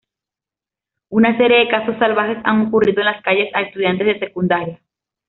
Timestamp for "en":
3.01-3.05